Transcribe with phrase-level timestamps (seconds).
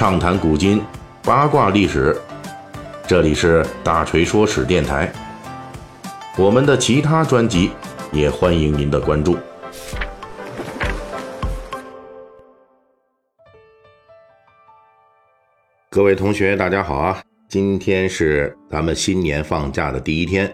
[0.00, 0.82] 畅谈古今，
[1.22, 2.18] 八卦历史。
[3.06, 5.12] 这里是大锤说史电台。
[6.38, 7.70] 我们的其他专辑
[8.10, 9.36] 也欢迎您的关注。
[15.90, 17.22] 各位同学，大家好啊！
[17.46, 20.50] 今天是咱们新年放假的第一天，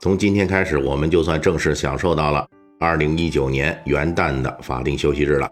[0.00, 2.46] 从今天开始，我们就算正式享受到了
[2.78, 5.48] 二零一九年元旦的法定休息日了。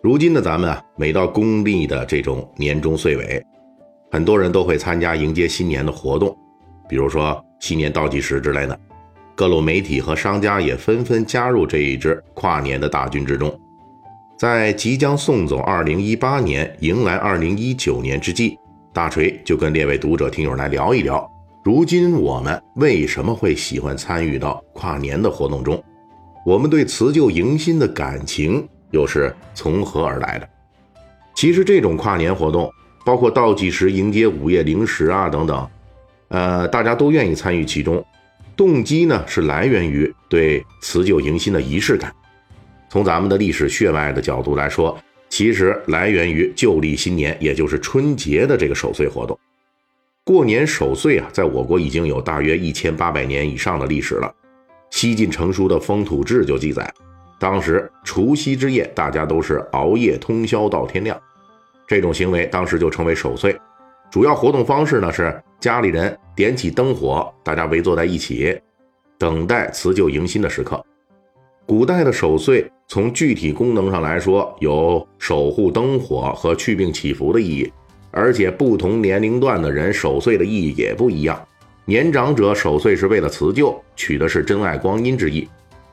[0.00, 3.44] 如今的咱们啊，每到公历的这种年终岁尾，
[4.12, 6.36] 很多人都会参加迎接新年的活动，
[6.88, 8.78] 比如说新年倒计时之类的。
[9.34, 13.52] 各路媒体和商家也纷纷加入这一支跨年的大军之中。
[14.38, 18.56] 在即将送走2018年，迎来2019年之际，
[18.92, 21.28] 大锤就跟列位读者听友来聊一聊，
[21.64, 25.82] 如今我们为什么会喜欢参与到跨年的活动中？
[26.46, 28.68] 我们对辞旧迎新的感情。
[28.90, 30.48] 又是从何而来的？
[31.34, 32.72] 其实这种跨年活动，
[33.04, 35.70] 包括倒计时迎接午夜零时啊等等，
[36.28, 38.04] 呃，大家都愿意参与其中。
[38.56, 42.12] 动机呢是来源于对辞旧迎新的仪式感。
[42.90, 44.98] 从咱们的历史血脉的角度来说，
[45.28, 49.38] 其实来源于旧历新年，也就是春节的这个守岁活动。
[50.24, 54.34] 过年守岁啊，在我国已经有大约一千八百年以上的历史了。
[54.90, 56.92] 西晋成书的《风土志》就记载。
[57.38, 61.18] 当时除夕之夜，大家都是熬夜通宵到天亮，
[61.86, 63.56] 这种行为当时就称为守岁。
[64.10, 68.58] 主要活动方式呢是家里人点起灯火，大家围坐在一起，
[69.18, 70.82] 等待辞旧迎新的时刻。
[71.66, 77.72] 古代的守岁从具体功能上来说，有守护灯火和祛病祈福的意义，
[78.10, 81.38] 而且不同年龄段的人守岁的意义也不一样。
[81.84, 85.46] 年长者守岁是为了辞旧，取的是珍爱光阴之意。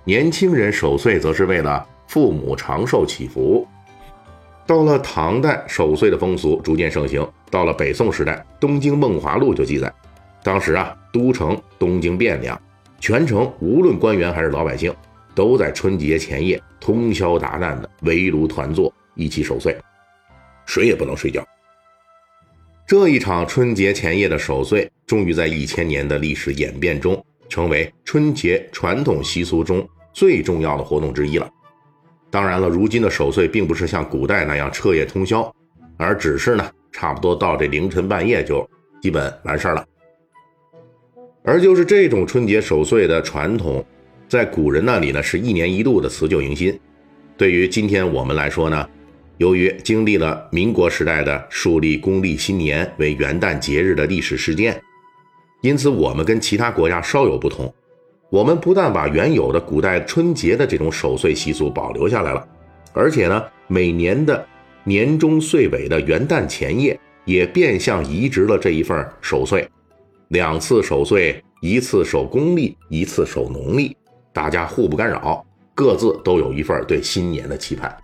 [0.06, 3.68] 年轻人守岁则是为了父母长寿祈福。
[4.68, 7.28] 到了唐代，守岁的风俗逐渐盛行。
[7.50, 9.92] 到了北宋时代，《东京梦华录》就记载，
[10.44, 12.60] 当时啊，都城东京汴梁，
[13.00, 14.94] 全城无论官员还是老百姓，
[15.34, 19.76] 都在春节前夜通宵达旦的围炉团坐，一起守岁，
[20.66, 21.44] 谁也不能睡觉。
[22.86, 29.88] 这一场春节前夜的守岁，终于在一千年的历史演变中，成为春节传统习俗中。
[30.16, 31.48] 最重要的活动之一了。
[32.32, 35.54] 当然了，如今的守岁并不是像古代那样彻夜通宵，
[35.98, 38.68] 而只是呢，差不多到这凌晨半夜就
[39.02, 39.86] 基本完事儿了。
[41.44, 43.86] 而就是这种春节守岁的传统，
[44.30, 46.80] 在古人那里呢，是一年一度的辞旧迎新。
[47.38, 48.90] 对于今天我们来说呢，
[49.38, 54.82] 由于经历了民国时代的树立公历新年为元旦节日的历史事件，
[55.60, 57.74] 因此我们跟其他国家稍有不同。
[58.30, 62.48] 我们不但把原有的古代春节的这种守岁习俗保留下来了，
[62.92, 64.46] 而且呢，每年的
[64.84, 69.70] 年终岁尾的元旦前夜，也变相移植了这一份守岁，
[70.30, 73.96] 两次守岁，一次守公历，一次守农历，
[74.34, 77.96] 大家互不干扰，各自都有一份对新年的期盼。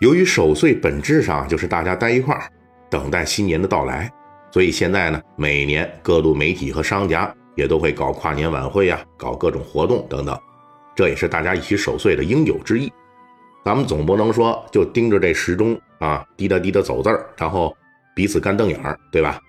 [0.00, 2.50] 由于守岁本质上就是大家待一块儿，
[2.90, 4.12] 等待新年的到来，
[4.50, 7.32] 所以现在呢，每年各路媒体和商家。
[7.54, 10.38] 也都会搞跨年晚会呀，搞各种活动等等，
[10.94, 12.92] 这也是大家一起守岁的应有之义。
[13.64, 17.74] 咱们总不能说就盯着这时钟啊，滴答滴答走字儿，然后
[18.14, 19.40] 彼此干瞪眼儿，对吧？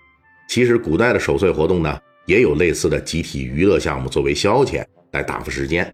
[0.48, 5.92] 其实古代的守岁活动呢，也有类似的集体娱乐项目作为消遣来打发时间，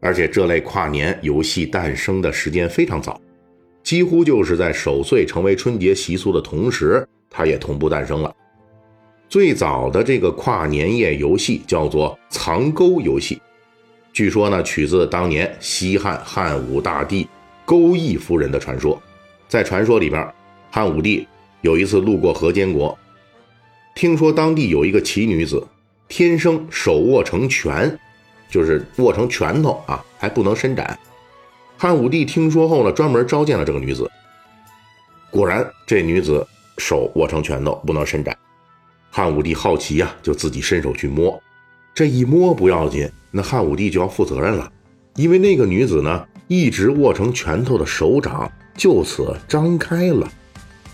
[0.00, 3.20] 而且这类跨年游戏诞生的时间非常早，
[3.82, 8.32] 几乎就是在守岁成为春节习俗的同时，它也同步诞生了。
[9.28, 13.38] 最早的这个跨年夜游戏叫做藏钩游戏，
[14.10, 17.28] 据说呢取自当年西汉汉武大帝
[17.66, 19.00] 钩弋夫人的传说。
[19.46, 20.26] 在传说里边，
[20.70, 21.28] 汉武帝
[21.60, 22.96] 有一次路过河间国，
[23.94, 25.62] 听说当地有一个奇女子，
[26.08, 27.98] 天生手握成拳，
[28.50, 30.98] 就是握成拳头啊，还不能伸展。
[31.76, 34.10] 汉武帝听说后呢，专门召见了这个女子。
[35.30, 36.46] 果然，这女子
[36.78, 38.34] 手握成拳头，不能伸展。
[39.10, 41.42] 汉武帝好奇呀，就自己伸手去摸，
[41.94, 44.70] 这一摸不要紧，那汉武帝就要负责任了，
[45.16, 50.30] 因为那个女子呢，一直握成拳头的手掌就此张开了，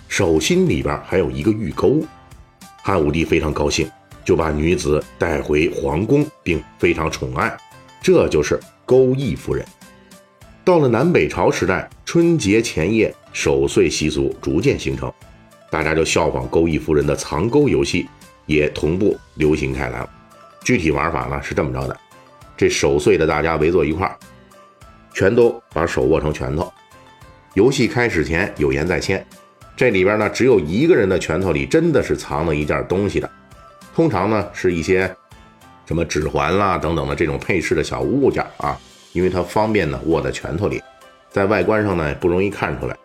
[0.08, 2.02] 手心里边还有一个玉钩。
[2.82, 3.90] 汉武帝非常高兴，
[4.24, 7.54] 就把女子带回皇宫，并非常宠爱，
[8.00, 9.64] 这就是钩弋夫人。
[10.64, 15.12] 到了南北朝时代，春节前夜守岁习俗逐渐形成。
[15.74, 18.08] 大家就效仿钩弋夫人的藏钩游戏，
[18.46, 20.08] 也同步流行开来了。
[20.62, 21.96] 具体玩法呢是这么着的：
[22.56, 24.14] 这守岁的大家围坐一块儿，
[25.12, 26.72] 全都把手握成拳头，
[27.54, 29.26] 游戏开始前有言在先，
[29.76, 33.28] 这里边呢只有一个人的拳头里真的是藏了一件东西的，
[33.96, 35.12] 通常呢是一些
[35.86, 38.78] 什么指环啦等等的这种配饰的小物件啊，
[39.12, 40.80] 因为它方便呢握在拳头里，
[41.30, 42.96] 在外观上呢不容易看出来。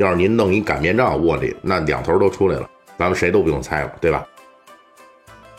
[0.00, 2.66] 要是您弄一擀面杖握里，那两头都出来了，
[2.98, 4.26] 咱们谁都不用猜了，对吧？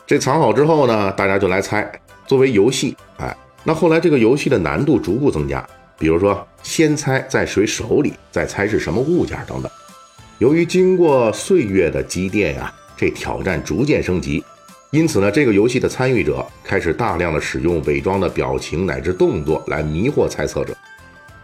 [0.08, 1.90] 这藏好之后呢，大家就来猜。
[2.26, 5.64] 作为游戏，哎，那后来这个游戏的难度逐步增加，
[6.00, 9.72] 比如说先猜在谁手里，再猜是什么物件等等。
[10.40, 14.44] 由于经过岁月的积淀呀，这挑战逐渐升级，
[14.90, 20.76] 因此呢，这个游戏的参与者开始大量的使用伪装的表情乃至动作来迷惑猜测者。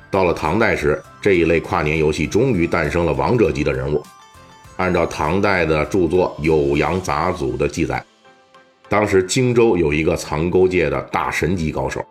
[0.09, 4.01] 到了唐代时，这一类跨年游戏终于诞生了王者级的人物。
[4.77, 8.03] 按照唐代的著作《酉阳杂俎》的记载，
[8.87, 12.05] 当时荆州有一个藏钩界的大神级高手，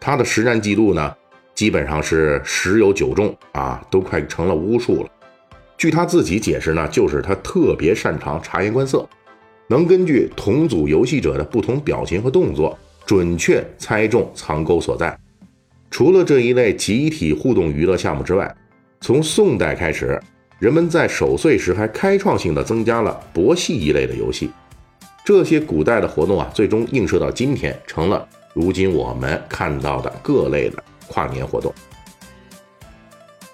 [0.00, 1.12] 他的实战记录呢，
[1.54, 5.10] 基本上是十有九中啊，都快成了巫术了。
[5.76, 9.06] 据他自己解释呢，就是他特别擅长察言观色，
[9.66, 15.18] 能根据同组游戏者的不同表情和动作，准确猜中藏钩所在。
[15.94, 18.52] 除了这一类集体互动娱乐项目之外，
[19.00, 20.20] 从宋代开始，
[20.58, 24.50] 人们在守岁时还开创性的增加了博戏一类的游戏。
[25.24, 31.72] 这些古代的活动啊，最终映射到今天，成了如今我们看到的各类的跨年活动。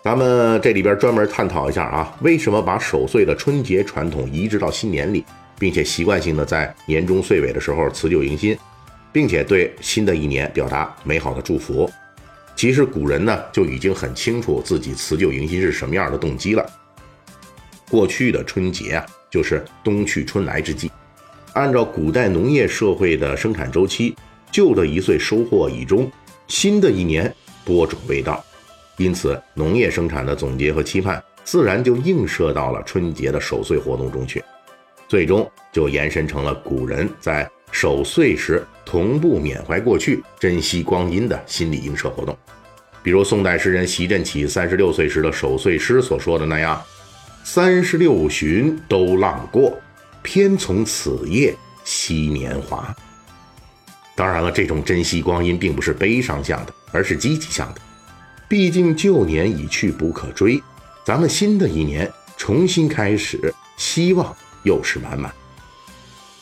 [0.02, 5.22] 咱们这里边专门探讨一下啊，为什么把守岁的春节传统移植到新年里，
[5.58, 8.56] 并且习惯性的在年终岁尾的时候辞旧迎新，
[9.12, 11.86] 并且对新的一年表达美好的祝福。
[12.60, 16.70] 其实古人呢就已经很清楚自己辞旧迎新是什么样的动机了。
[17.88, 20.92] 过去的春节啊，就是冬去春来之际。
[21.54, 24.14] 按照古代农业社会的生产周期，
[24.52, 26.12] 旧的一岁收获已终，
[26.48, 27.34] 新的一年
[27.64, 28.44] 播种未到，
[28.98, 34.44] 因此农业生产的总结和期盼，自然就映射到了春节的守岁活动中去，
[35.08, 37.50] 最终就延伸成了古人在。
[37.80, 42.36] 守岁时同步缅怀过去、珍惜光阴的心理映射活动，
[43.02, 46.78] 比如宋代诗人席振起三十六岁时的守岁诗所说的那样
[47.42, 49.80] ：“三十六旬都浪过，
[50.22, 52.94] 偏从此夜惜年华。”
[54.14, 57.80] 当然了，这种珍惜光阴并不是悲伤向的，而是积极向的。
[58.46, 60.62] 毕竟旧年已去不可追，
[61.02, 65.34] 咱们新的一年重新开始，希望又是满满。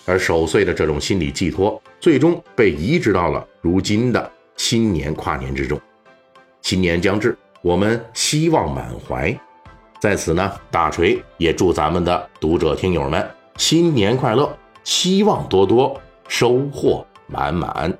[0.09, 5.79] 而守岁的这种心理寄托，最终被移植到了如今的新年跨年之中。
[6.63, 9.39] 新年将至，我们希望满怀。
[10.01, 13.29] 在此呢，大锤也祝咱们的读者听友们
[13.59, 14.51] 新年快乐，
[14.83, 17.93] 希望多多，收获满满。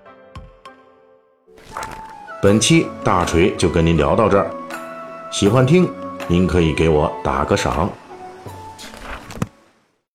[2.41, 4.51] 本期大锤就跟您聊到这儿，
[5.31, 5.87] 喜欢听
[6.27, 7.91] 您可以给我打个赏。